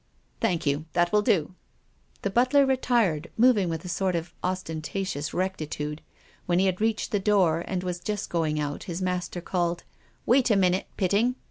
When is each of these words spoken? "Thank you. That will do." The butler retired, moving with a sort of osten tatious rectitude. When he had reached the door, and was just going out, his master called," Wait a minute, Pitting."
"Thank 0.41 0.65
you. 0.65 0.85
That 0.93 1.11
will 1.13 1.21
do." 1.21 1.53
The 2.23 2.31
butler 2.31 2.65
retired, 2.65 3.29
moving 3.37 3.69
with 3.69 3.85
a 3.85 3.87
sort 3.87 4.15
of 4.15 4.33
osten 4.43 4.81
tatious 4.81 5.31
rectitude. 5.31 6.01
When 6.47 6.57
he 6.57 6.65
had 6.65 6.81
reached 6.81 7.11
the 7.11 7.19
door, 7.19 7.63
and 7.67 7.83
was 7.83 7.99
just 7.99 8.27
going 8.31 8.59
out, 8.59 8.85
his 8.85 8.99
master 8.99 9.41
called," 9.41 9.83
Wait 10.25 10.49
a 10.49 10.55
minute, 10.55 10.87
Pitting." 10.97 11.35